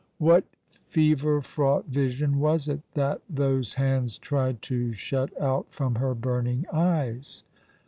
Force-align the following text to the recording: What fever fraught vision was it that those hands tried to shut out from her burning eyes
What 0.17 0.45
fever 0.87 1.41
fraught 1.43 1.85
vision 1.85 2.39
was 2.39 2.67
it 2.67 2.79
that 2.95 3.21
those 3.29 3.75
hands 3.75 4.17
tried 4.17 4.63
to 4.63 4.93
shut 4.93 5.29
out 5.39 5.71
from 5.71 5.93
her 5.93 6.15
burning 6.15 6.65
eyes 6.73 7.43